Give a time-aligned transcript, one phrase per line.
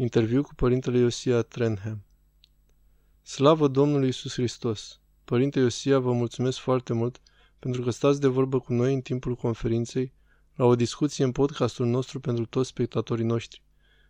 [0.00, 2.04] Interviu cu Părintele Iosia Trenham
[3.22, 5.00] Slavă Domnului Isus Hristos!
[5.24, 7.20] Părinte Iosia, vă mulțumesc foarte mult
[7.58, 10.12] pentru că stați de vorbă cu noi în timpul conferinței
[10.54, 13.62] la o discuție în podcastul nostru pentru toți spectatorii noștri.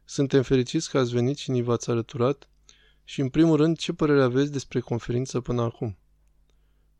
[0.04, 2.48] Suntem fericiți că ați venit și ni v-ați alăturat
[3.04, 5.98] și, în primul rând, ce părere aveți despre conferință până acum?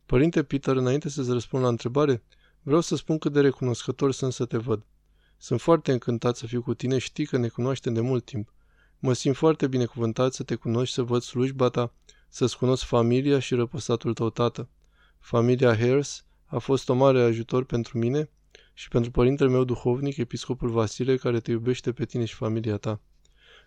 [0.05, 2.23] Părinte Peter, înainte să-ți răspund la întrebare,
[2.61, 4.85] vreau să spun cât de recunoscător sunt să te văd.
[5.37, 8.53] Sunt foarte încântat să fiu cu tine, știi că ne cunoaștem de mult timp.
[9.03, 11.93] Mă simt foarte binecuvântat să te cunoști, să văd slujba ta,
[12.29, 14.69] să-ți cunosc familia și răpăsatul tău tată.
[15.19, 18.29] Familia Harris a fost o mare ajutor pentru mine
[18.73, 23.01] și pentru părintele meu duhovnic, episcopul Vasile, care te iubește pe tine și familia ta.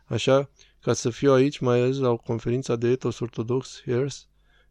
[0.05, 4.29] Așa, ca să fiu aici, mai ales la o conferință de etos ortodox, Harris,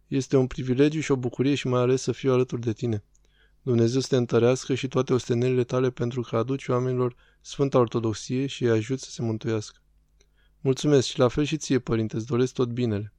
[0.08, 3.04] este un privilegiu și o bucurie și mai ales să fiu alături de tine.
[3.62, 8.64] Dumnezeu să te întărească și toate ostenelile tale pentru că aduci oamenilor Sfânta Ortodoxie și
[8.64, 9.78] îi ajut să se mântuiască.
[10.66, 13.14] Mulțumesc și la fel și ție, părinte, îți doresc tot binele.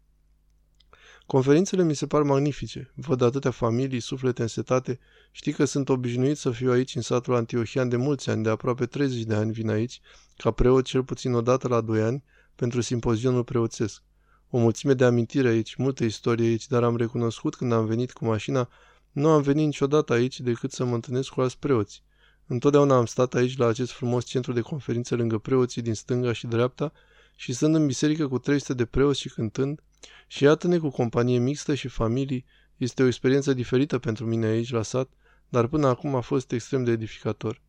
[1.27, 2.93] Conferințele mi se par magnifice.
[2.95, 4.99] Văd atâtea familii, suflete însetate.
[5.31, 8.87] Știi că sunt obișnuit să fiu aici în satul Antiohian de mulți ani, de aproape
[8.87, 10.01] 30 de ani vin aici,
[10.37, 12.25] ca preot cel puțin o dată la 2 ani,
[12.55, 14.03] pentru simpozionul preoțesc.
[14.51, 18.25] O mulțime de amintiri aici, multă istorie aici, dar am recunoscut când am venit cu
[18.25, 18.69] mașina,
[19.13, 22.03] nu am venit niciodată aici decât să mă întâlnesc cu alți preoți.
[22.47, 26.47] Întotdeauna am stat aici la acest frumos centru de conferințe lângă preoții din stânga și
[26.47, 26.93] dreapta
[27.35, 29.83] și stând în biserică cu 300 de preoți și cântând,
[30.27, 32.45] și iată-ne cu companie mixtă și familii,
[32.77, 35.09] este o experiență diferită pentru mine aici la sat,
[35.49, 37.61] dar până acum a fost extrem de edificator.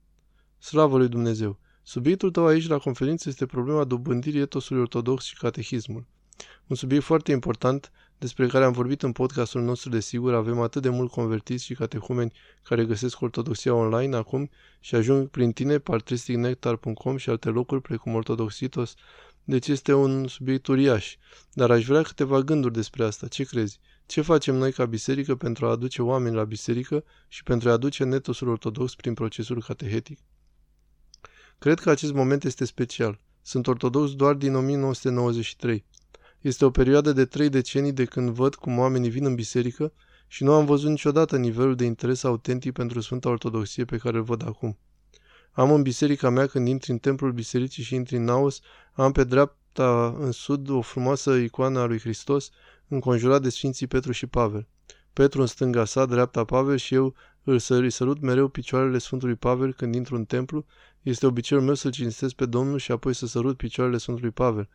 [0.58, 1.60] Slavă lui Dumnezeu!
[1.84, 6.06] Subiectul tău aici la conferință este problema dobândirii etosului ortodox și catehismul.
[6.68, 10.90] Un subiect foarte important despre care am vorbit în podcastul nostru, desigur, avem atât de
[10.90, 14.50] mult convertiți și catehumeni care găsesc ortodoxia online acum
[14.80, 18.96] și ajung prin tine, partristicnectar.com și alte locuri precum Ortodoxitos,
[19.46, 21.16] deci este un subiect uriaș.
[21.54, 23.28] Dar aș vrea câteva gânduri despre asta.
[23.28, 23.80] Ce crezi?
[24.06, 28.04] Ce facem noi ca biserică pentru a aduce oameni la biserică și pentru a aduce
[28.04, 30.20] netosul ortodox prin procesul catehetic?
[31.58, 33.20] Cred că acest moment este special.
[33.42, 35.86] Sunt ortodox doar din 1993.
[36.42, 39.94] Este o perioadă de trei decenii de când văd cum oamenii vin în biserică
[40.28, 44.24] și nu am văzut niciodată nivelul de interes autentic pentru Sfânta Ortodoxie pe care îl
[44.24, 44.78] văd acum.
[45.56, 48.60] Am în biserica mea, când intri în templul bisericii și intri în Naos,
[48.94, 52.50] am pe dreapta în sud o frumoasă icoană a lui Hristos,
[52.88, 54.68] înconjurat de Sfinții Petru și Pavel.
[55.14, 59.96] Petru în stânga sa, dreapta Pavel și eu îl sărut mereu picioarele Sfântului Pavel când
[59.96, 60.66] intru în templu.
[61.02, 64.70] Este obiceiul meu să-l cinstesc pe Domnul și apoi să sărut picioarele Sfântului Pavel.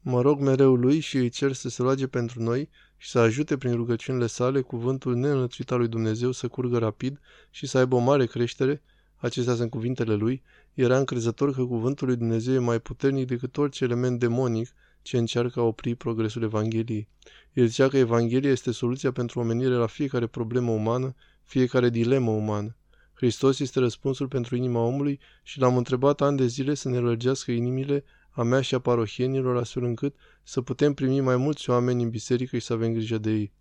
[0.00, 3.56] Mă rog mereu lui și îi cer să se roage pentru noi și să ajute
[3.56, 7.20] prin rugăciunile sale cuvântul neînlățuit al lui Dumnezeu să curgă rapid
[7.50, 8.82] și să aibă o mare creștere,
[9.24, 10.42] acestea sunt cuvintele lui,
[10.74, 14.68] era încrezător că cuvântul lui Dumnezeu e mai puternic decât orice element demonic
[15.02, 17.08] ce încearcă a opri progresul Evangheliei.
[17.52, 21.14] El zicea că Evanghelia este soluția pentru omenire la fiecare problemă umană,
[21.44, 22.76] fiecare dilemă umană.
[23.14, 27.50] Hristos este răspunsul pentru inima omului și l-am întrebat ani de zile să ne lărgească
[27.50, 32.10] inimile a mea și a parohienilor astfel încât să putem primi mai mulți oameni în
[32.10, 33.52] biserică și să avem grijă de ei.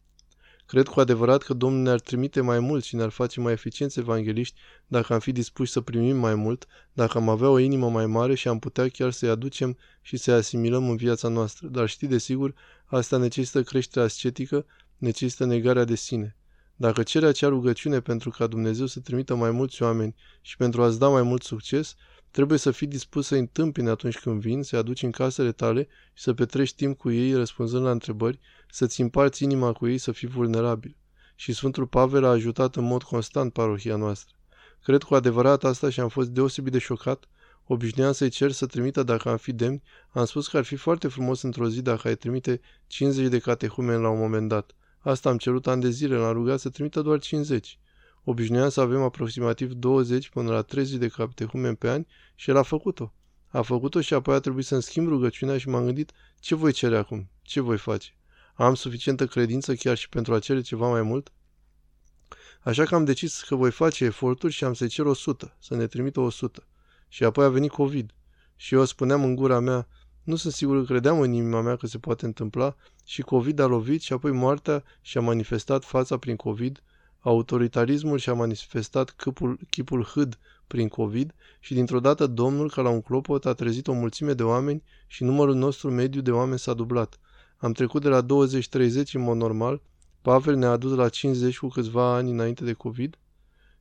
[0.66, 4.60] Cred cu adevărat că Domnul ne-ar trimite mai mult și ne-ar face mai eficienți evangeliști
[4.88, 8.36] dacă am fi dispuși să primim mai mult, dacă am avea o inimă mai mare
[8.36, 11.68] și am putea chiar să-i aducem și să-i asimilăm în viața noastră.
[11.68, 12.54] Dar știi de sigur,
[12.86, 14.66] asta necesită creșterea ascetică,
[14.98, 16.36] necesită negarea de sine.
[16.76, 21.00] Dacă cere acea rugăciune pentru ca Dumnezeu să trimită mai mulți oameni și pentru a-ți
[21.00, 21.96] da mai mult succes,
[22.34, 26.24] Trebuie să fii dispus să-i întâmpini atunci când vin, să-i aduci în casele tale și
[26.24, 28.40] să petrești timp cu ei răspunzând la întrebări,
[28.74, 30.96] să-ți împarți inima cu ei, să fii vulnerabil.
[31.36, 34.36] Și Sfântul Pavel a ajutat în mod constant parohia noastră.
[34.84, 37.26] Cred cu adevărat asta și am fost deosebit de șocat.
[37.66, 39.84] Obișnuiam să-i cer să trimită dacă am fi demni.
[40.10, 44.02] Am spus că ar fi foarte frumos într-o zi dacă ai trimite 50 de catehumeni
[44.02, 44.76] la un moment dat.
[45.00, 47.80] Asta am cerut ani de zile, l-am rugat să trimită doar 50.
[48.24, 52.06] Obișnuiam să avem aproximativ 20 până la 30 de catehumen pe an
[52.36, 53.14] și el a făcut-o.
[53.48, 56.98] A făcut-o și apoi a trebuit să-mi schimb rugăciunea și m-am gândit ce voi cere
[56.98, 58.16] acum, ce voi face.
[58.54, 61.32] Am suficientă credință chiar și pentru a cere ceva mai mult?
[62.62, 65.88] Așa că am decis că voi face eforturi și am să-i cer 100, să ne
[65.88, 66.68] trimită 100.
[67.08, 68.14] Și apoi a venit COVID.
[68.56, 69.88] Și eu spuneam în gura mea,
[70.24, 73.66] nu sunt sigur că credeam în inima mea că se poate întâmpla și COVID a
[73.66, 76.84] lovit și apoi moartea și-a manifestat fața prin COVID
[77.24, 83.02] Autoritarismul și-a manifestat chipul, chipul hâd prin COVID și dintr-o dată Domnul, ca la un
[83.02, 87.20] clopot, a trezit o mulțime de oameni și numărul nostru mediu de oameni s-a dublat.
[87.64, 88.26] Am trecut de la 20-30
[89.14, 89.82] în mod normal,
[90.22, 93.18] Pavel ne-a adus la 50 cu câțiva ani înainte de COVID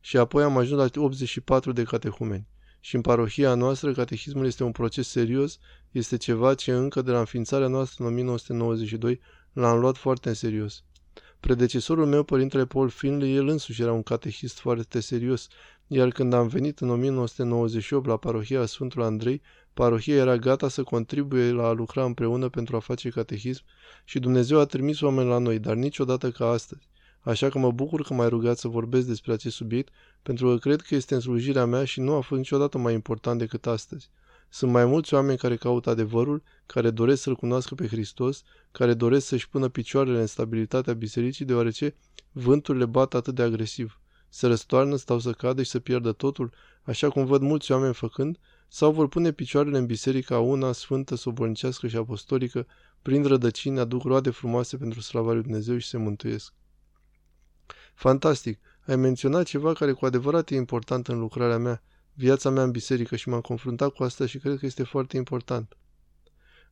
[0.01, 2.47] și apoi am ajuns la 84 de catehumeni.
[2.81, 5.59] Și în parohia noastră, catehismul este un proces serios,
[5.91, 9.21] este ceva ce încă de la înființarea noastră în 1992
[9.53, 10.85] l-am luat foarte în serios.
[11.41, 15.49] Predecesorul meu, părintele Paul Finley, el însuși era un catehist foarte serios,
[15.87, 19.43] iar când am venit în 1998 la parohia Sfântul Andrei,
[19.75, 23.63] parohia era gata să contribuie la a lucra împreună pentru a face catehism
[24.05, 26.89] și Dumnezeu a trimis oameni la noi, dar niciodată ca astăzi.
[27.21, 29.93] Așa că mă bucur că m-ai rugat să vorbesc despre acest subiect,
[30.23, 33.39] pentru că cred că este în slujirea mea și nu a fost niciodată mai important
[33.39, 34.11] decât astăzi.
[34.49, 38.43] Sunt mai mulți oameni care caută adevărul, care doresc să-L cunoască pe Hristos,
[38.73, 41.95] care doresc să-și pună picioarele în stabilitatea bisericii, deoarece
[42.33, 44.01] vânturile bat atât de agresiv.
[44.29, 46.53] Se răstoarnă, stau să cadă și să pierdă totul,
[46.83, 48.39] așa cum văd mulți oameni făcând,
[48.75, 52.67] sau vor pune picioarele în biserica una sfântă, sobornicească și apostolică,
[53.03, 56.53] prin rădăcini aduc roade frumoase pentru slava lui Dumnezeu și se mântuiesc.
[57.95, 58.61] Fantastic!
[58.87, 61.83] Ai menționat ceva care cu adevărat e important în lucrarea mea,
[62.13, 65.77] viața mea în biserică și m-am confruntat cu asta și cred că este foarte important.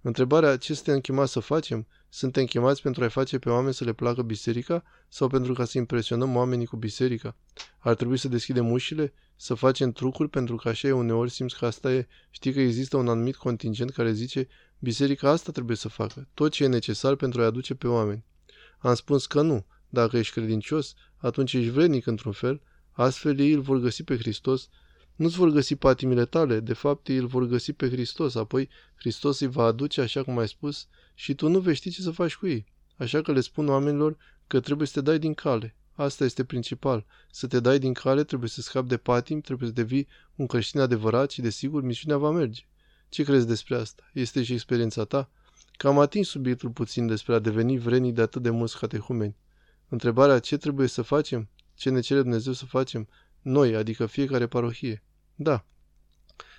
[0.03, 1.87] Întrebarea ce suntem chemați să facem?
[2.09, 5.79] Suntem chemați pentru a-i face pe oameni să le placă biserica sau pentru ca să
[5.79, 7.37] impresionăm oamenii cu biserica?
[7.79, 9.13] Ar trebui să deschidem ușile?
[9.37, 12.07] Să facem trucuri pentru că așa e uneori simți că asta e.
[12.31, 14.49] Știi că există un anumit contingent care zice
[14.79, 18.25] biserica asta trebuie să facă, tot ce e necesar pentru a-i aduce pe oameni.
[18.79, 19.67] Am spus că nu.
[19.89, 24.69] Dacă ești credincios, atunci ești vrednic într-un fel, astfel ei îl vor găsi pe Hristos
[25.21, 29.41] nu-ți vor găsi patimile tale, de fapt ei îl vor găsi pe Hristos, apoi Hristos
[29.41, 32.37] îi va aduce așa cum ai spus și tu nu vei ști ce să faci
[32.37, 32.65] cu ei.
[32.97, 35.77] Așa că le spun oamenilor că trebuie să te dai din cale.
[35.95, 37.07] Asta este principal.
[37.31, 40.81] Să te dai din cale, trebuie să scapi de patim, trebuie să devii un creștin
[40.81, 42.63] adevărat și, desigur, misiunea va merge.
[43.09, 44.11] Ce crezi despre asta?
[44.13, 45.31] Este și experiența ta?
[45.73, 49.37] Că am atins subiectul puțin despre a deveni vrenii de atât de mulți catehumeni.
[49.89, 51.49] Întrebarea ce trebuie să facem?
[51.75, 53.09] Ce ne cere Dumnezeu să facem?
[53.43, 55.03] Noi, adică fiecare parohie.
[55.43, 55.65] Da.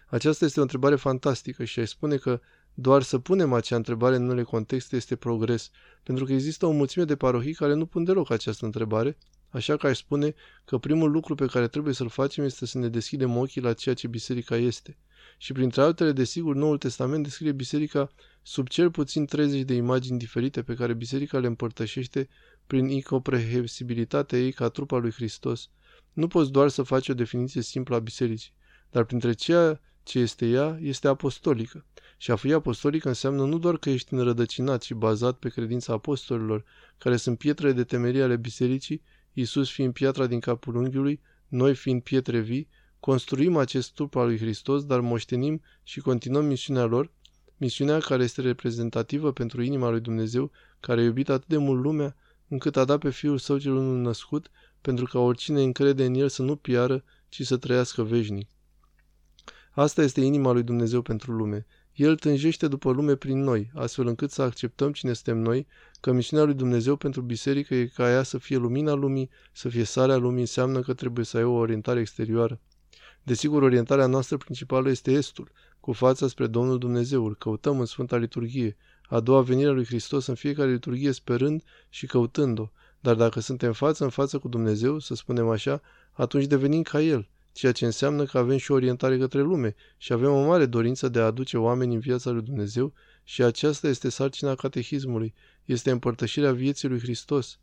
[0.08, 2.40] Aceasta este o întrebare fantastică și ai spune că
[2.74, 5.70] doar să punem acea întrebare în unele contexte este progres,
[6.04, 9.18] pentru că există o mulțime de parohii care nu pun deloc această întrebare,
[9.50, 10.34] așa că aș spune
[10.66, 13.96] că primul lucru pe care trebuie să-l facem este să ne deschidem ochii la ceea
[13.96, 14.98] ce biserica este.
[15.38, 18.12] Și printre altele, desigur, Noul Testament descrie biserica
[18.42, 22.30] sub cel puțin 30 de imagini diferite pe care biserica le împărtășește
[22.68, 25.70] prin incomprehensibilitatea ei ca trupa lui Hristos.
[26.14, 28.52] Nu poți doar să faci o definiție simplă a bisericii
[28.92, 31.86] dar printre ceea ce este ea, este apostolică.
[32.18, 36.64] Și a fi apostolică înseamnă nu doar că ești înrădăcinat și bazat pe credința apostolilor,
[36.98, 39.02] care sunt pietrele de temerie ale bisericii,
[39.34, 42.68] Iisus fiind piatra din capul unghiului, noi fiind pietre vii,
[43.00, 47.12] construim acest trup al lui Hristos, dar moștenim și continuăm misiunea lor,
[47.58, 52.16] misiunea care este reprezentativă pentru inima lui Dumnezeu, care a iubit atât de mult lumea,
[52.48, 54.52] încât a dat pe Fiul Său cel unul născut,
[54.82, 58.50] pentru ca oricine încrede în El să nu piară, ci să trăiască veșnic.
[59.74, 61.66] Asta este inima lui Dumnezeu pentru lume.
[61.94, 65.68] El tânjește după lume prin noi, astfel încât să acceptăm cine suntem noi,
[66.00, 69.84] că misiunea lui Dumnezeu pentru biserică e ca ea să fie lumina lumii, să fie
[69.84, 72.60] sarea lumii, înseamnă că trebuie să ai o orientare exterioară.
[73.24, 77.36] Desigur, orientarea noastră principală este Estul, cu fața spre Domnul Dumnezeul.
[77.36, 78.78] Căutăm în Sfânta Liturghie,
[79.10, 82.72] a doua venire a lui Hristos în fiecare liturghie sperând și căutând-o.
[83.00, 85.82] Dar dacă suntem față în față cu Dumnezeu, să spunem așa,
[86.12, 90.14] atunci devenim ca El– ceea ce înseamnă că avem și o orientare către lume și
[90.14, 92.94] avem o mare dorință de a aduce oameni în viața lui Dumnezeu
[93.24, 95.34] și aceasta este sarcina catehismului,
[95.66, 97.60] este împărtășirea vieții lui Hristos.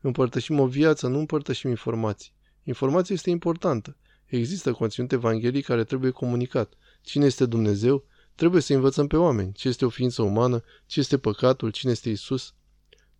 [0.00, 2.32] Împărtășim o viață, nu împărtășim informații.
[2.62, 3.96] Informația este importantă.
[4.26, 6.72] Există conținut evanghelic care trebuie comunicat.
[7.02, 8.04] Cine este Dumnezeu?
[8.34, 9.52] Trebuie să învățăm pe oameni.
[9.52, 10.62] Ce este o ființă umană?
[10.86, 11.70] Ce este păcatul?
[11.70, 12.54] Cine este Isus?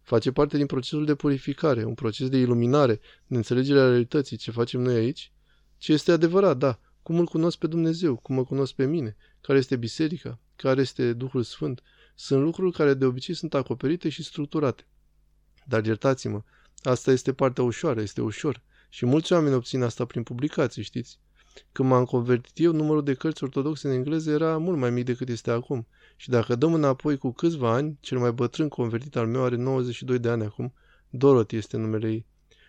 [0.03, 4.37] Face parte din procesul de purificare, un proces de iluminare, de înțelegere a realității.
[4.37, 5.33] Ce facem noi aici?
[5.79, 6.79] Ce este adevărat, da.
[7.03, 11.13] Cum îl cunosc pe Dumnezeu, cum mă cunosc pe mine, care este biserica, care este
[11.13, 11.83] Duhul Sfânt.
[12.15, 14.87] Sunt lucruri care de obicei sunt acoperite și structurate.
[15.65, 16.43] Dar iertați-mă,
[16.83, 18.63] asta este partea ușoară, este ușor.
[18.89, 21.19] Și mulți oameni obțin asta prin publicații, știți?
[21.73, 25.29] Când m-am convertit eu, numărul de cărți ortodoxe în engleză era mult mai mic decât
[25.29, 25.87] este acum.
[26.17, 30.19] Și dacă dăm înapoi cu câțiva ani, cel mai bătrân convertit al meu are 92
[30.19, 30.75] de ani acum,
[31.11, 32.27] Dorothy este numele ei.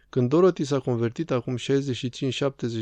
[0.09, 1.59] Când Dorothy s-a convertit acum 65-70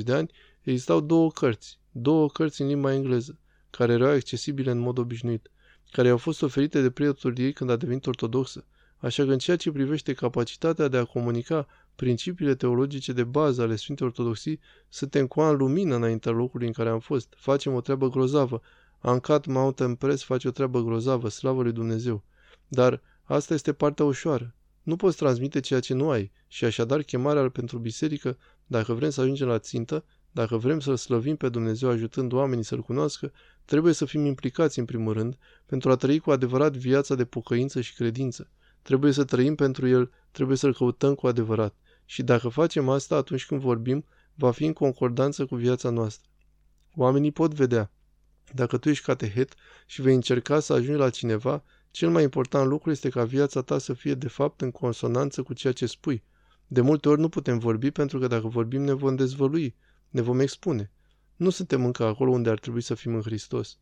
[0.04, 3.40] de ani, existau două cărți, două cărți în limba engleză,
[3.70, 5.52] care erau accesibile în mod obișnuit,
[5.92, 8.66] care au fost oferite de prietul ei când a devenit ortodoxă.
[8.98, 13.76] Așa că în ceea ce privește capacitatea de a comunica principiile teologice de bază ale
[13.76, 17.34] Sfintei Ortodoxii, suntem cu an lumină înaintea locului în care am fost.
[17.38, 18.62] Facem o treabă grozavă.
[19.00, 22.24] Ancat Mountain Press face o treabă grozavă, slavă lui Dumnezeu.
[22.68, 24.56] Dar asta este partea ușoară.
[24.86, 29.22] Nu poți transmite ceea ce nu ai și așadar chemarea pentru biserică, dacă vrem să
[29.22, 33.32] ajungem la țintă, Dacă vrem să-L slăvim pe Dumnezeu ajutând oamenii să-L cunoască,
[33.66, 37.82] trebuie să fim implicați în primul rând pentru a trăi cu adevărat viața de pocăință
[37.82, 38.50] și credință.
[38.82, 41.76] Trebuie să trăim pentru El, trebuie să-L căutăm cu adevărat.
[42.06, 46.30] Și dacă facem asta atunci când vorbim, va fi în concordanță cu viața noastră.
[46.96, 47.92] Oamenii pot vedea.
[48.54, 49.54] Dacă tu ești catehet
[49.86, 51.64] și vei încerca să ajungi la cineva,
[51.96, 55.54] cel mai important lucru este ca viața ta să fie de fapt în consonanță cu
[55.54, 56.24] ceea ce spui.
[56.68, 59.76] De multe ori nu putem vorbi pentru că dacă vorbim ne vom dezvălui,
[60.10, 60.92] ne vom expune.
[61.36, 63.78] Nu suntem încă acolo unde ar trebui să fim în Hristos.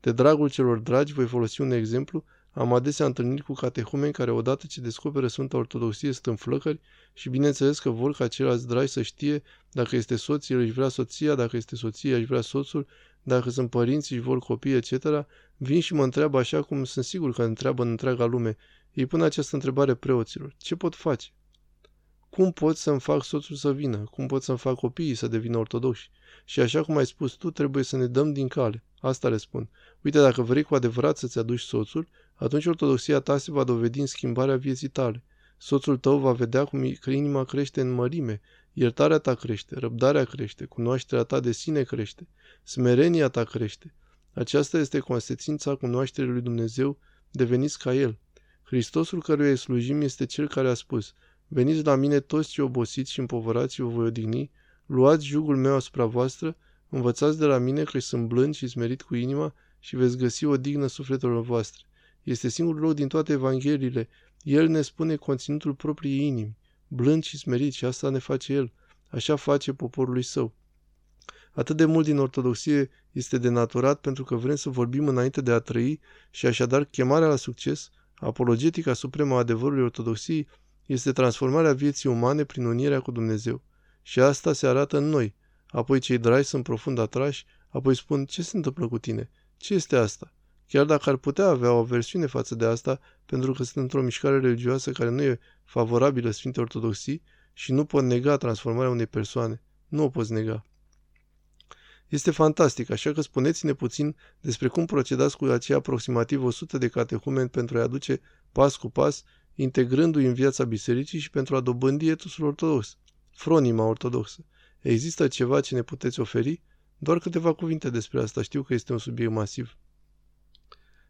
[0.00, 4.66] De dragul celor dragi voi folosi un exemplu am adesea întâlniri cu catehumeni care odată
[4.66, 6.80] ce descoperă Sfânta Ortodoxie sunt în flăcări
[7.12, 9.42] și bineînțeles că vor ca ceilalți dragi să știe
[9.72, 12.86] dacă este soț, el își vrea soția, dacă este soția, își vrea soțul,
[13.22, 15.04] dacă sunt părinți, își vor copii, etc.
[15.56, 18.56] Vin și mă întreabă așa cum sunt sigur că întreabă în întreaga lume.
[18.92, 20.54] Ei pun această întrebare preoților.
[20.58, 21.28] Ce pot face?
[22.30, 23.96] Cum pot să-mi fac soțul să vină?
[23.96, 26.10] Cum pot să-mi fac copiii să devină ortodoxi?
[26.44, 28.82] Și așa cum ai spus tu, trebuie să ne dăm din cale.
[29.00, 29.68] Asta le spun.
[30.02, 34.06] Uite, dacă vrei cu adevărat să-ți aduci soțul, atunci ortodoxia ta se va dovedi în
[34.06, 35.22] schimbarea vieții tale.
[35.56, 38.40] Soțul tău va vedea cum că inima crește în mărime,
[38.72, 42.28] iertarea ta crește, răbdarea crește, cunoașterea ta de sine crește,
[42.62, 43.94] smerenia ta crește.
[44.34, 46.98] Aceasta este consecința cunoașterii lui Dumnezeu,
[47.30, 48.18] deveniți ca El.
[48.62, 51.14] Hristosul căruia îi slujim este Cel care a spus,
[51.48, 54.50] Veniți la mine toți ce obosiți și împovărați și vă voi odihni,
[54.86, 56.56] luați jugul meu asupra voastră,
[56.88, 60.56] învățați de la mine că sunt blând și smerit cu inima și veți găsi o
[60.56, 61.82] dignă sufletelor voastre.
[62.22, 64.08] Este singurul loc din toate evangheliile.
[64.42, 66.56] El ne spune conținutul propriei inimi,
[66.88, 68.72] blând și smerit și asta ne face El.
[69.08, 70.54] Așa face poporului său.
[71.54, 75.58] Atât de mult din ortodoxie este denaturat pentru că vrem să vorbim înainte de a
[75.58, 80.48] trăi și așadar chemarea la succes, apologetica supremă a adevărului ortodoxiei,
[80.86, 83.62] este transformarea vieții umane prin unirea cu Dumnezeu.
[84.02, 85.34] Și asta se arată în noi.
[85.66, 89.30] Apoi cei dragi sunt profund atrași, apoi spun, ce se întâmplă cu tine?
[89.56, 90.32] Ce este asta?
[90.66, 94.38] Chiar dacă ar putea avea o aversiune față de asta, pentru că sunt într-o mișcare
[94.38, 99.62] religioasă care nu e favorabilă Sfinte Ortodoxii și nu pot nega transformarea unei persoane.
[99.88, 100.64] Nu o poți nega.
[102.14, 107.48] Este fantastic, așa că spuneți-ne puțin despre cum procedați cu acei aproximativ 100 de catehumeni
[107.48, 108.20] pentru a aduce
[108.52, 109.22] pas cu pas,
[109.54, 112.96] integrându-i în viața bisericii și pentru a dobândi etusul ortodox,
[113.30, 114.44] fronima ortodoxă.
[114.80, 116.62] Există ceva ce ne puteți oferi?
[116.98, 119.76] Doar câteva cuvinte despre asta, știu că este un subiect masiv.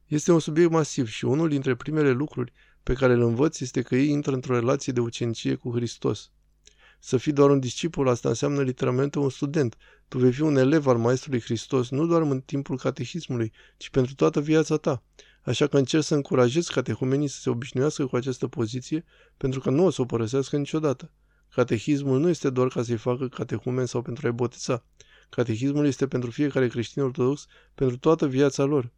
[0.07, 3.97] Este un subiect masiv și unul dintre primele lucruri pe care îl învăț este că
[3.97, 6.31] ei intră într-o relație de ucenicie cu Hristos.
[7.07, 9.77] Să fii doar un discipol, asta înseamnă literalmente un student.
[10.09, 14.15] Tu vei fi un elev al Maestrului Hristos, nu doar în timpul catehismului, ci pentru
[14.15, 15.03] toată viața ta.
[15.43, 19.05] Așa că încerc să încurajez catehumenii să se obișnuiască cu această poziție,
[19.37, 21.11] pentru că nu o să o părăsească niciodată.
[21.51, 24.85] Catehismul nu este doar ca să-i facă catehumen sau pentru a-i boteza.
[25.29, 28.93] Catehismul este pentru fiecare creștin ortodox, pentru toată viața lor.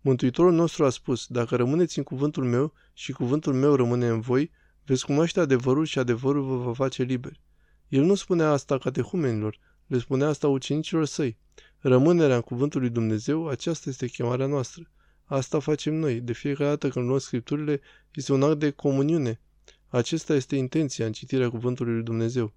[0.00, 4.50] Mântuitorul nostru a spus, dacă rămâneți în cuvântul meu și cuvântul meu rămâne în voi,
[4.84, 7.40] veți cunoaște adevărul și adevărul vă va face liberi.
[7.88, 11.36] El nu spunea asta catehumenilor, le spunea asta ucenicilor săi.
[11.78, 14.90] Rămânerea în cuvântul lui Dumnezeu, aceasta este chemarea noastră.
[15.24, 16.20] Asta facem noi.
[16.20, 17.80] De fiecare dată când luăm scripturile,
[18.14, 19.40] este un act de comuniune.
[19.88, 22.52] Acesta este intenția în citirea cuvântului lui Dumnezeu.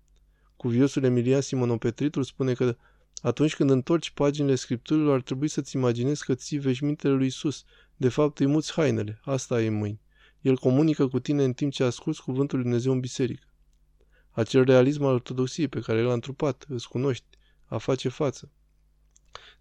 [0.55, 2.75] Cuviosul Emilian Simonopetritul spune că
[3.22, 7.63] atunci când întorci paginile scripturilor, ar trebui să-ți imaginezi că ții veșmintele lui Isus.
[7.96, 9.19] De fapt, îi muți hainele.
[9.24, 10.01] Asta ai în mâini.
[10.41, 13.48] El comunică cu tine în timp ce asculți cuvântul lui Dumnezeu în biserică.
[14.32, 17.25] Acel realism al ortodoxiei pe care l-a întrupat, îți cunoști,
[17.65, 18.51] a face față.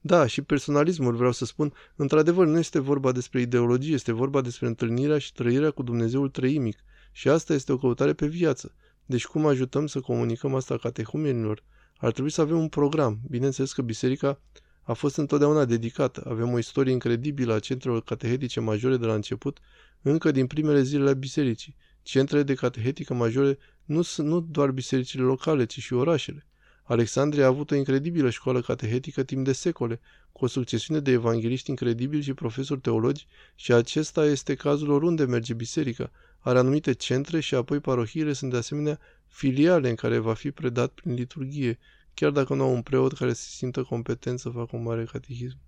[0.01, 4.67] Da, și personalismul, vreau să spun, într-adevăr nu este vorba despre ideologie, este vorba despre
[4.67, 6.79] întâlnirea și trăirea cu Dumnezeul trăimic.
[7.13, 8.75] Și asta este o căutare pe viață.
[9.07, 11.63] Deci cum ajutăm să comunicăm asta catehumenilor?
[11.97, 13.19] Ar trebui să avem un program.
[13.29, 14.41] Bineînțeles că biserica
[14.87, 16.23] a fost întotdeauna dedicată.
[16.29, 19.59] Avem o istorie incredibilă a centrelor catehetice majore de la început,
[20.03, 21.77] încă din primele zile ale bisericii.
[22.03, 26.47] Centrele de catehetică majore nu sunt nu doar bisericile locale, ci și orașele.
[26.83, 30.01] Alexandria a avut o incredibilă școală catehetică timp de secole,
[30.33, 35.55] cu o succesiune de evangeliști incredibili și profesori teologi și acesta este cazul oriunde merge
[35.55, 36.11] biserica.
[36.39, 40.91] Are anumite centre și apoi parohiile sunt de asemenea filiale în care va fi predat
[40.91, 41.79] prin liturghie,
[42.17, 45.59] chiar dacă nu au un preot care se simtă competent să facă un mare catehism.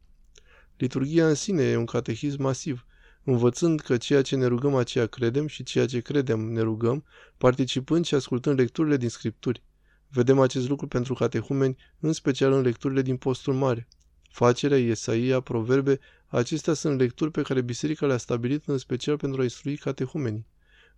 [0.76, 2.86] Liturgia în sine e un catehism masiv,
[3.24, 7.04] învățând că ceea ce ne rugăm aceea credem și ceea ce credem ne rugăm,
[7.38, 9.62] participând și ascultând lecturile din Scripturi.
[10.08, 13.88] Vedem acest lucru pentru catehumeni, în special în lecturile din postul mare.
[14.30, 19.42] Facerea, Iesaia, Proverbe, acestea sunt lecturi pe care biserica le-a stabilit în special pentru a
[19.42, 20.46] instrui catehumenii.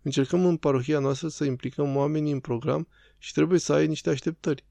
[0.01, 4.69] Încercăm în parohia noastră să implicăm oamenii în program și trebuie să ai niște așteptări.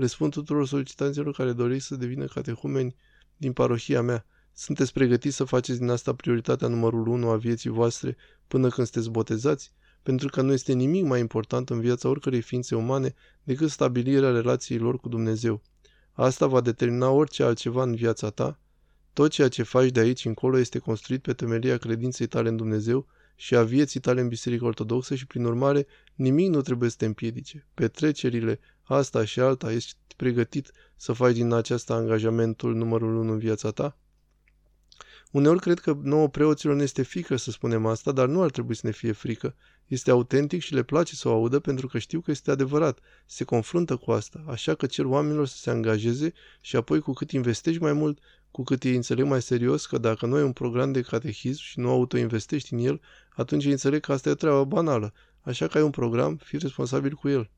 [0.00, 2.94] Le spun tuturor solicitanților care doriți să devină catehumeni
[3.36, 4.26] din parohia mea.
[4.52, 8.16] Sunteți pregătiți să faceți din asta prioritatea numărul 1 a vieții voastre
[8.48, 9.72] până când sunteți botezați?
[10.02, 14.78] Pentru că nu este nimic mai important în viața oricărei ființe umane decât stabilirea relației
[14.78, 15.62] lor cu Dumnezeu.
[16.12, 18.58] Asta va determina orice altceva în viața ta.
[19.12, 23.06] Tot ceea ce faci de aici încolo este construit pe temelia credinței tale în Dumnezeu
[23.36, 27.06] și a vieții tale în Biserica Ortodoxă și, prin urmare, nimic nu trebuie să te
[27.06, 27.66] împiedice.
[27.74, 28.60] Petrecerile,
[28.94, 33.96] asta și alta, ești pregătit să faci din aceasta angajamentul numărul unu în viața ta?
[35.30, 38.74] Uneori cred că nouă preoților ne este frică să spunem asta, dar nu ar trebui
[38.74, 39.54] să ne fie frică.
[39.86, 42.98] Este autentic și le place să o audă pentru că știu că este adevărat.
[43.26, 47.30] Se confruntă cu asta, așa că cer oamenilor să se angajeze și apoi cu cât
[47.30, 48.18] investești mai mult,
[48.50, 51.78] cu cât ei înțeleg mai serios că dacă nu ai un program de catehism și
[51.78, 53.00] nu autoinvestești în el,
[53.34, 55.12] atunci ei înțeleg că asta e o treabă banală.
[55.40, 57.50] Așa că ai un program, fii responsabil cu el.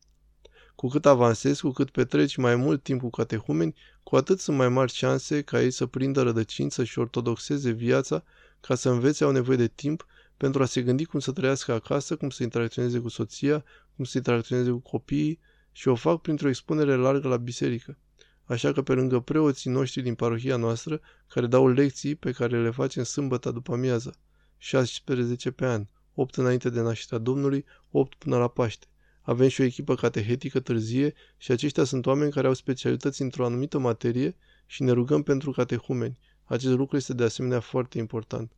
[0.82, 4.68] Cu cât avansezi, cu cât petreci mai mult timp cu catehumeni, cu atât sunt mai
[4.68, 8.24] mari șanse ca ei să prindă rădăcință și ortodoxeze viața,
[8.60, 12.16] ca să învețe au nevoie de timp pentru a se gândi cum să trăiască acasă,
[12.16, 13.64] cum să interacționeze cu soția,
[13.96, 15.38] cum să interacționeze cu copiii
[15.72, 17.98] și o fac printr-o expunere largă la biserică.
[18.44, 22.70] Așa că pe lângă preoții noștri din parohia noastră, care dau lecții pe care le
[22.70, 24.14] facem sâmbătă după amiază,
[24.58, 28.86] 16 pe an, 8 înainte de nașterea Domnului, 8 până la Paște.
[29.22, 33.78] Avem și o echipă catehetică târzie și aceștia sunt oameni care au specialități într-o anumită
[33.78, 34.36] materie
[34.66, 36.18] și ne rugăm pentru catehumeni.
[36.44, 38.52] Acest lucru este de asemenea foarte important.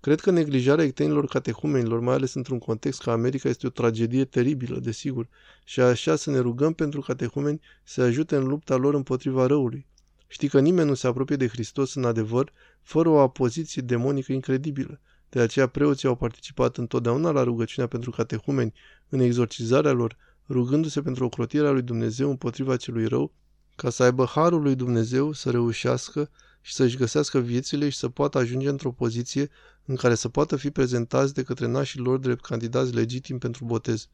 [0.00, 4.78] Cred că neglijarea ectenilor catehumenilor, mai ales într-un context ca America, este o tragedie teribilă,
[4.78, 5.28] desigur,
[5.64, 9.86] și așa să ne rugăm pentru catehumeni să ajute în lupta lor împotriva răului.
[10.26, 15.00] Știi că nimeni nu se apropie de Hristos în adevăr fără o apoziție demonică incredibilă.
[15.28, 18.72] De aceea preoții au participat întotdeauna la rugăciunea pentru catehumeni,
[19.10, 20.16] în exorcizarea lor,
[20.48, 23.32] rugându-se pentru ocrotirea lui Dumnezeu împotriva celui rău,
[23.76, 28.38] ca să aibă harul lui Dumnezeu să reușească și să-și găsească viețile și să poată
[28.38, 29.50] ajunge într-o poziție
[29.84, 34.08] în care să poată fi prezentați de către nașii lor drept candidați legitimi pentru botez.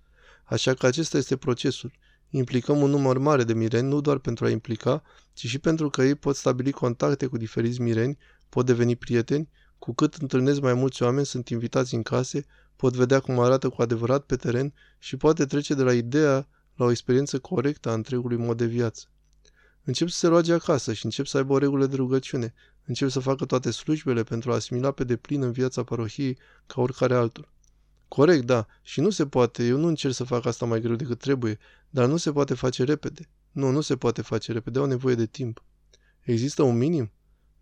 [0.45, 1.93] Așa că acesta este procesul.
[2.31, 6.03] Implicăm un număr mare de mireni nu doar pentru a implica, ci și pentru că
[6.03, 8.19] ei pot stabili contacte cu diferiți mireni,
[8.49, 13.21] pot deveni prieteni, cu cât întâlnesc mai mulți oameni, sunt invitați în case, pot vedea
[13.21, 17.39] cum arată cu adevărat pe teren și poate trece de la ideea la o experiență
[17.39, 19.07] corectă a întregului mod de viață.
[19.85, 22.55] Încep să se roage acasă și încep să aibă o regulă de rugăciune.
[22.85, 27.15] Încep să facă toate slujbele pentru a asimila pe deplin în viața parohiei ca oricare
[27.15, 27.49] altul.
[28.09, 31.19] Corect, da, și nu se poate, eu nu încerc să fac asta mai greu decât
[31.19, 31.59] trebuie,
[31.91, 33.29] dar nu se poate face repede.
[33.53, 35.63] Nu, nu se poate face repede, au nevoie de timp.
[36.21, 37.11] Există un minim?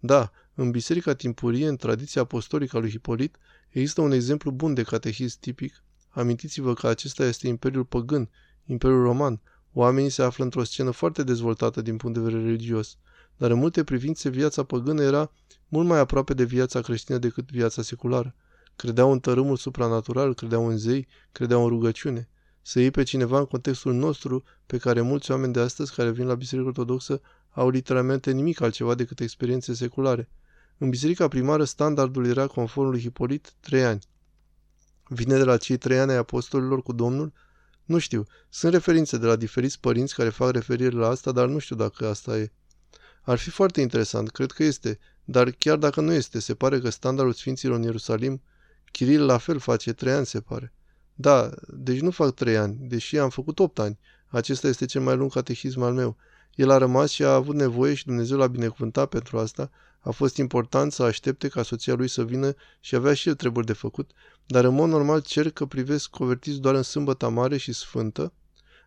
[0.00, 3.36] Da, în biserica timpurie, în tradiția apostolică a lui Hipolit,
[3.78, 5.82] există un exemplu bun de catehist tipic.
[6.08, 8.30] Amintiți-vă că acesta este Imperiul Păgân,
[8.64, 9.40] Imperiul Roman.
[9.72, 12.96] Oamenii se află într-o scenă foarte dezvoltată din punct de vedere religios,
[13.36, 15.32] dar în multe privințe viața păgână era
[15.68, 18.34] mult mai aproape de viața creștină decât viața seculară.
[18.76, 22.28] Credeau în tărâmul supranatural, credeau în zei, credeau în rugăciune.
[22.62, 26.26] Să iei pe cineva în contextul nostru, pe care mulți oameni de astăzi care vin
[26.26, 30.28] la Biserica Ortodoxă au literalmente nimic altceva decât experiențe seculare.
[30.78, 34.00] În biserica primară, standardul era, conform lui Hipolit, trei ani.
[35.08, 37.32] Vine de la cei trei ani ai apostolilor cu Domnul?
[37.84, 38.26] Nu știu.
[38.48, 42.08] Sunt referințe de la diferiți părinți care fac referire la asta, dar nu știu dacă
[42.08, 42.52] asta e.
[43.22, 46.90] Ar fi foarte interesant, cred că este, dar chiar dacă nu este, se pare că
[46.90, 48.42] standardul Sfinților în Ierusalim,
[48.92, 50.72] Chiril la fel face trei ani, se pare.
[51.14, 53.98] Da, deci nu fac trei ani, deși am făcut opt ani.
[54.26, 56.16] Acesta este cel mai lung catehism al meu.
[56.54, 59.70] El a rămas și a avut nevoie și Dumnezeu l-a binecuvântat pentru asta.
[60.04, 63.66] A fost important să aștepte ca soția lui să vină și avea și el treburi
[63.66, 64.10] de făcut,
[64.46, 68.32] dar în mod normal cer că privesc convertiți doar în sâmbătă mare și sfântă,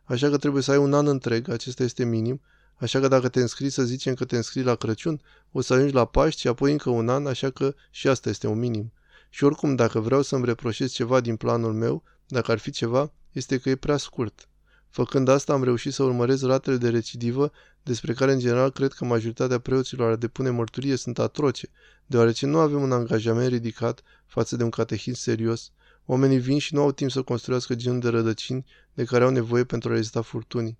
[0.04, 2.42] așa că trebuie să ai un an întreg, acesta este minim,
[2.76, 5.94] așa că dacă te înscrii, să zicem că te înscrii la Crăciun, o să ajungi
[5.94, 8.92] la Paști și apoi încă un an, așa că și asta este un minim.
[9.30, 13.58] Și oricum, dacă vreau să-mi reproșez ceva din planul meu, dacă ar fi ceva, este
[13.58, 14.48] că e prea scurt.
[14.90, 17.52] Făcând asta, am reușit să urmăresc ratele de recidivă,
[17.88, 21.70] despre care în general cred că majoritatea preoților ar depune mărturie sunt atroce,
[22.06, 25.72] deoarece nu avem un angajament ridicat față de un catehism serios.
[26.06, 29.64] Oamenii vin și nu au timp să construiască genul de rădăcini de care au nevoie
[29.64, 30.78] pentru a rezista furtunii.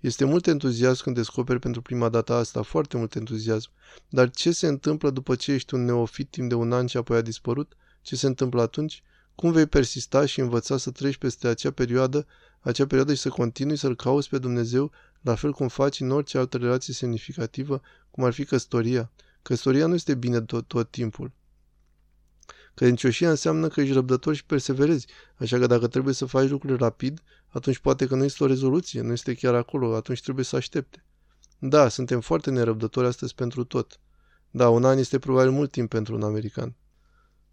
[0.00, 3.70] Este mult entuziasm când descoperi pentru prima dată asta, foarte mult entuziasm.
[4.08, 7.16] Dar ce se întâmplă după ce ești un neofit timp de un an și apoi
[7.16, 7.76] a dispărut?
[8.02, 9.02] Ce se întâmplă atunci?
[9.34, 12.26] Cum vei persista și învăța să treci peste acea perioadă,
[12.60, 16.38] acea perioadă și să continui să-L cauți pe Dumnezeu, la fel cum faci în orice
[16.38, 17.80] altă relație semnificativă,
[18.10, 19.10] cum ar fi căsătoria?
[19.42, 21.32] Căsătoria nu este bine tot, tot timpul.
[22.74, 25.06] Credincioșia înseamnă că ești răbdător și perseverezi,
[25.36, 29.00] așa că dacă trebuie să faci lucruri rapid, atunci poate că nu este o rezoluție,
[29.00, 31.04] nu este chiar acolo, atunci trebuie să aștepte.
[31.58, 34.00] Da, suntem foarte nerăbdători astăzi pentru tot.
[34.50, 36.74] Da, un an este probabil mult timp pentru un american.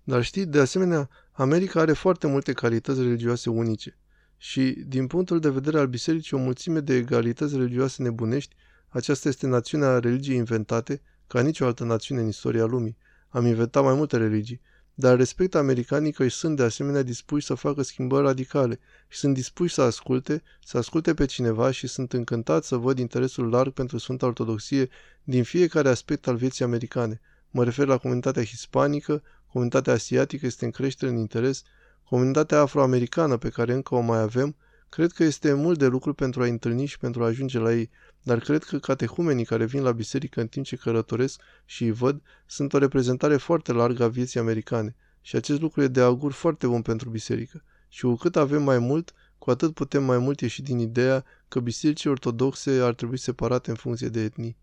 [0.03, 3.97] Dar știi, de asemenea, America are foarte multe calități religioase unice.
[4.37, 8.55] Și, din punctul de vedere al bisericii, o mulțime de egalități religioase nebunești,
[8.89, 12.97] aceasta este națiunea religiei inventate, ca nicio altă națiune în istoria lumii.
[13.29, 14.61] Am inventat mai multe religii,
[14.93, 19.73] dar respect americanii că sunt de asemenea dispuși să facă schimbări radicale și sunt dispuși
[19.73, 24.25] să asculte, să asculte pe cineva și sunt încântați să văd interesul larg pentru Sfânta
[24.25, 24.89] Ortodoxie
[25.23, 27.21] din fiecare aspect al vieții americane.
[27.49, 31.63] Mă refer la comunitatea hispanică, comunitatea asiatică este în creștere în interes,
[32.09, 34.55] comunitatea afroamericană pe care încă o mai avem,
[34.89, 37.89] cred că este mult de lucru pentru a întâlni și pentru a ajunge la ei,
[38.23, 42.21] dar cred că catehumenii care vin la biserică în timp ce călătoresc și îi văd
[42.45, 46.67] sunt o reprezentare foarte largă a vieții americane și acest lucru e de augur foarte
[46.67, 47.63] bun pentru biserică.
[47.89, 51.59] Și cu cât avem mai mult, cu atât putem mai mult ieși din ideea că
[51.59, 54.57] bisericii ortodoxe ar trebui separate în funcție de etnii.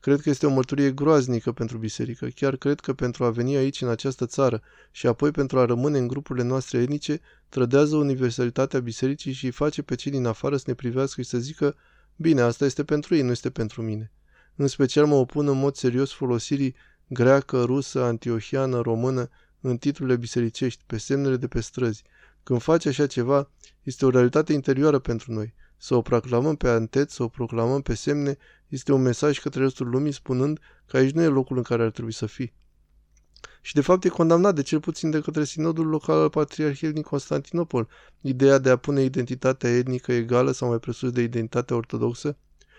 [0.00, 2.26] Cred că este o mărturie groaznică pentru biserică.
[2.26, 5.98] Chiar cred că pentru a veni aici, în această țară, și apoi pentru a rămâne
[5.98, 10.64] în grupurile noastre etnice, trădează universalitatea bisericii și îi face pe cei din afară să
[10.66, 11.76] ne privească și să zică
[12.16, 14.12] Bine, asta este pentru ei, nu este pentru mine.
[14.56, 16.74] În special mă opun în mod serios folosirii
[17.06, 19.28] greacă, rusă, antiohiană, română
[19.60, 22.02] în titlurile bisericești, pe semnele de pe străzi.
[22.42, 23.50] Când faci așa ceva,
[23.82, 25.54] este o realitate interioară pentru noi.
[25.82, 28.36] Să o proclamăm pe antet, să o proclamăm pe semne,
[28.68, 31.90] este un mesaj către restul lumii spunând că aici nu e locul în care ar
[31.90, 32.52] trebui să fii.
[33.60, 37.02] Și de fapt e condamnat de cel puțin de către sinodul local al Patriarhiei din
[37.02, 37.88] Constantinopol,
[38.20, 42.36] ideea de a pune identitatea etnică egală sau mai presus de identitatea ortodoxă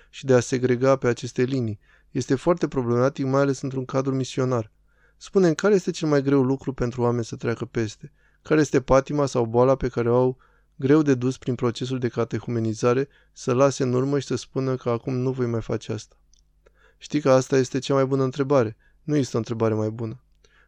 [0.10, 1.80] și de a segrega pe aceste linii.
[2.12, 4.72] Este foarte problematic, mai ales într-un cadru misionar.
[5.18, 8.12] Spune care este cel mai greu lucru pentru oameni să treacă peste?
[8.42, 10.38] Care este patima sau boala pe care o au
[10.82, 14.90] greu de dus prin procesul de catehumenizare, să lase în urmă și să spună că
[14.90, 16.16] acum nu voi mai face asta?
[16.98, 18.78] Știi că asta este cea mai bună întrebare.
[19.04, 20.22] Nu este o întrebare mai bună.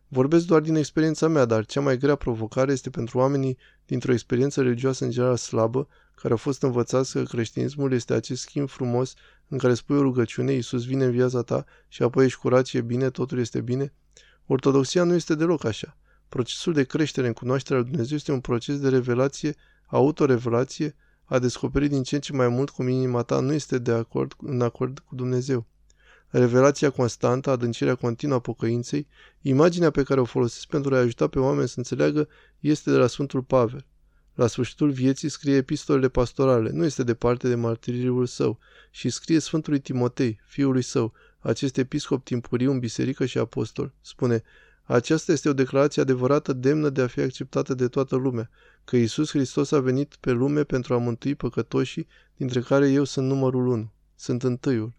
[0.07, 4.61] Vorbesc doar din experiența mea, dar cea mai grea provocare este pentru oamenii dintr-o experiență
[4.61, 9.13] religioasă în general slabă, care au fost învățați că creștinismul este acest schimb frumos
[9.47, 12.77] în care spui o rugăciune, Iisus vine în viața ta și apoi ești curat și
[12.77, 13.93] e bine, totul este bine.
[14.45, 15.97] Ortodoxia nu este deloc așa.
[16.29, 19.55] Procesul de creștere în cunoașterea lui Dumnezeu este un proces de revelație,
[19.95, 23.91] autorevelație, a descoperi din ce în ce mai mult cum inima ta nu este de
[23.91, 25.65] acord, în acord cu Dumnezeu
[26.39, 29.07] revelația constantă, adâncirea continuă a pocăinței,
[29.41, 32.27] imaginea pe care o folosesc pentru a ajuta pe oameni să înțeleagă
[32.59, 33.85] este de la Sfântul Pavel.
[34.33, 38.59] La sfârșitul vieții scrie epistolele pastorale, nu este departe de martiriul său,
[38.91, 43.93] și scrie Sfântului Timotei, fiului său, acest episcop timpuriu în biserică și apostol.
[44.01, 44.43] Spune,
[44.93, 48.49] aceasta este o declarație adevărată demnă de a fi acceptată de toată lumea,
[48.83, 53.27] că Isus Hristos a venit pe lume pentru a mântui păcătoșii, dintre care eu sunt
[53.27, 53.91] numărul unu.
[54.15, 54.93] Sunt întâiul.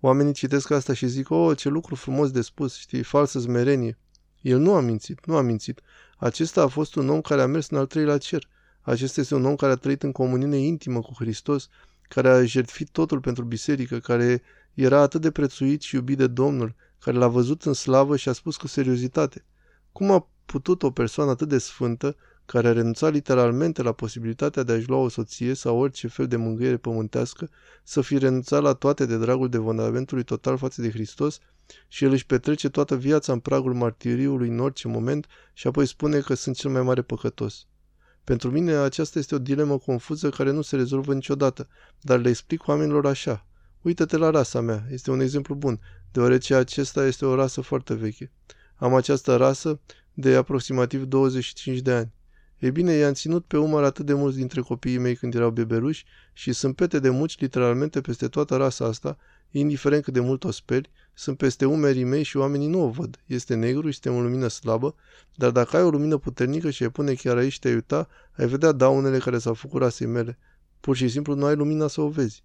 [0.00, 3.98] Oamenii citesc asta și zic, oh, ce lucru frumos de spus, știi, falsă zmerenie.
[4.40, 5.80] El nu a mințit, nu a mințit.
[6.16, 8.48] Acesta a fost un om care a mers în al treilea cer.
[8.80, 11.68] Acesta este un om care a trăit în comuniune intimă cu Hristos,
[12.08, 14.42] care a jertfit totul pentru biserică, care
[14.74, 18.32] era atât de prețuit și iubit de Domnul, care l-a văzut în slavă și a
[18.32, 19.44] spus cu seriozitate.
[19.92, 24.72] Cum a putut o persoană atât de sfântă care a renunțat literalmente la posibilitatea de
[24.72, 27.48] a-și lua o soție sau orice fel de mângâiere pământească,
[27.84, 31.38] să fi renunțat la toate de dragul devonamentului total față de Hristos
[31.88, 36.20] și el își petrece toată viața în pragul martiriului în orice moment și apoi spune
[36.20, 37.66] că sunt cel mai mare păcătos.
[38.24, 41.68] Pentru mine aceasta este o dilemă confuză care nu se rezolvă niciodată,
[42.00, 43.46] dar le explic oamenilor așa.
[43.82, 45.80] Uită-te la rasa mea, este un exemplu bun,
[46.12, 48.30] deoarece acesta este o rasă foarte veche.
[48.76, 49.80] Am această rasă
[50.14, 52.12] de aproximativ 25 de ani.
[52.58, 56.04] E bine, i-am ținut pe umăr atât de mulți dintre copiii mei când erau bebeluși
[56.32, 59.18] și sunt pete de muci literalmente peste toată rasa asta,
[59.50, 63.20] indiferent cât de mult o speli, sunt peste umerii mei și oamenii nu o văd.
[63.26, 64.94] Este negru și este o lumină slabă,
[65.34, 68.72] dar dacă ai o lumină puternică și ai pune chiar aici te uita, ai vedea
[68.72, 70.38] daunele care s-au făcut rasei mele.
[70.80, 72.42] Pur și simplu nu ai lumina să o vezi.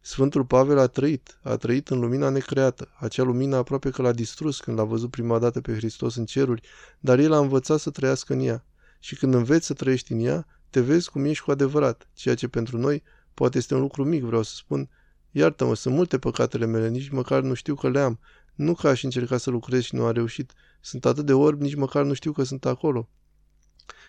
[0.00, 2.88] Sfântul Pavel a trăit, a trăit în lumina necreată.
[2.98, 6.62] Acea lumină aproape că l-a distrus când l-a văzut prima dată pe Hristos în ceruri,
[6.98, 8.64] dar el a învățat să trăiască în ea
[8.98, 12.48] și când înveți să trăiești în ea, te vezi cum ești cu adevărat, ceea ce
[12.48, 13.02] pentru noi
[13.34, 14.88] poate este un lucru mic, vreau să spun.
[15.30, 18.18] Iartă-mă, sunt multe păcatele mele, nici măcar nu știu că le am.
[18.54, 20.52] Nu că aș încerca să lucrez și nu a reușit.
[20.80, 23.08] Sunt atât de orb, nici măcar nu știu că sunt acolo.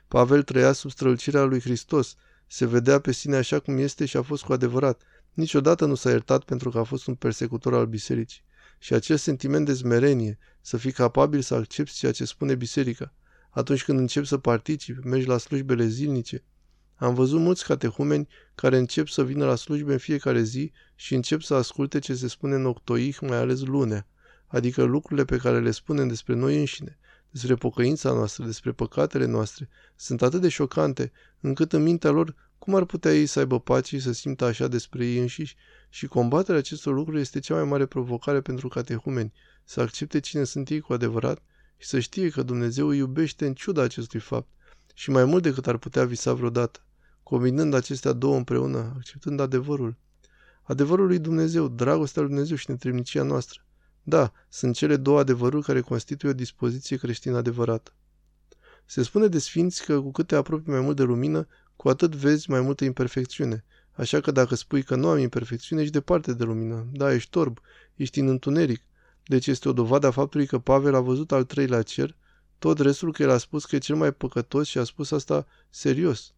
[0.07, 2.15] Pavel trăia sub strălucirea lui Hristos.
[2.47, 5.01] Se vedea pe sine așa cum este și a fost cu adevărat.
[5.33, 8.43] Niciodată nu s-a iertat pentru că a fost un persecutor al bisericii.
[8.79, 13.13] și acel sentiment de smerenie, să fii capabil să accepti ceea ce spune biserica.
[13.49, 16.43] Atunci când începi să participi, mergi la slujbele zilnice.
[16.95, 21.41] Am văzut mulți catehumeni care încep să vină la slujbe în fiecare zi și încep
[21.41, 24.07] să asculte ce se spune în octoih, mai ales lunea,
[24.47, 29.69] adică lucrurile pe care le spunem despre noi înșine, despre pocăința noastră, despre păcatele noastre,
[29.95, 33.97] sunt atât de șocante, încât în mintea lor cum ar putea ei să aibă pace
[33.97, 35.55] și să simtă așa despre ei înșiși?
[35.89, 40.69] Și combaterea acestor lucruri este cea mai mare provocare pentru catehumeni, să accepte cine sunt
[40.69, 41.41] ei cu adevărat
[41.77, 44.47] și să știe că Dumnezeu îi iubește în ciuda acestui fapt
[44.93, 46.79] și mai mult decât ar putea visa vreodată,
[47.23, 49.95] combinând acestea două împreună, acceptând adevărul.
[50.63, 53.65] Adevărul lui Dumnezeu, dragostea lui Dumnezeu și netrimnicia noastră.
[54.03, 57.93] Da, sunt cele două adevăruri care constituie o dispoziție creștină adevărată.
[58.85, 61.47] Se spune de sfinți că cu cât te apropii mai mult de lumină,
[61.81, 63.63] cu atât vezi mai multă imperfecțiune.
[63.91, 66.87] Așa că dacă spui că nu am imperfecțiune, ești departe de lumină.
[66.91, 67.59] Da, ești torb,
[67.95, 68.81] ești în întuneric.
[69.25, 72.15] Deci este o dovadă a faptului că Pavel a văzut al treilea cer,
[72.59, 75.47] tot restul că el a spus că e cel mai păcătos și a spus asta
[75.69, 76.33] serios.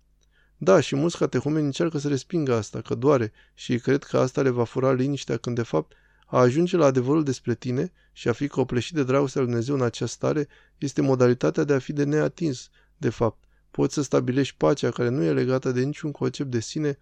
[0.58, 4.42] Da, și mulți catehumeni încearcă să respingă asta, că doare, și ei cred că asta
[4.42, 5.94] le va fura liniștea, când de fapt
[6.26, 9.82] a ajunge la adevărul despre tine și a fi copleșit de dragostea lui Dumnezeu în
[9.82, 13.43] această stare este modalitatea de a fi de neatins, de fapt.
[13.76, 17.00] Poți să stabilești pacea care nu e legată de niciun concept de sine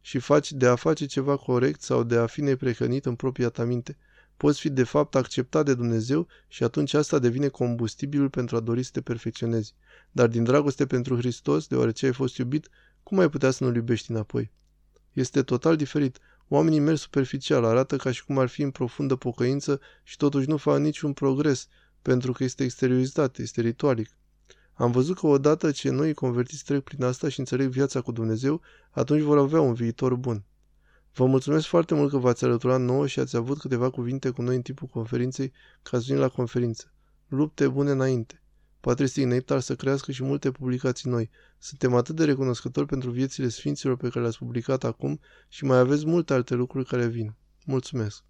[0.00, 3.64] și faci de a face ceva corect sau de a fi neprehănit în propria ta
[3.64, 3.96] minte.
[4.36, 8.82] Poți fi de fapt acceptat de Dumnezeu și atunci asta devine combustibilul pentru a dori
[8.82, 9.74] să te perfecționezi.
[10.10, 12.68] Dar din dragoste pentru Hristos, deoarece ai fost iubit,
[13.02, 14.50] cum ai putea să nu-L iubești înapoi?
[15.12, 16.18] Este total diferit.
[16.48, 20.56] Oamenii merg superficial, arată ca și cum ar fi în profundă pocăință și totuși nu
[20.56, 21.68] fac niciun progres,
[22.02, 24.10] pentru că este exteriorizat, este ritualic.
[24.74, 28.60] Am văzut că odată ce noi convertiți trec prin asta și înțeleg viața cu Dumnezeu,
[28.90, 30.44] atunci vor avea un viitor bun.
[31.14, 34.56] Vă mulțumesc foarte mult că v-ați alăturat nouă și ați avut câteva cuvinte cu noi
[34.56, 36.92] în timpul conferinței ca să la conferință.
[37.28, 38.42] Lupte bune înainte!
[38.80, 41.30] Patristic Nectar să crească și multe publicații noi.
[41.58, 46.06] Suntem atât de recunoscători pentru viețile sfinților pe care le-ați publicat acum și mai aveți
[46.06, 47.34] multe alte lucruri care vin.
[47.64, 48.24] Mulțumesc!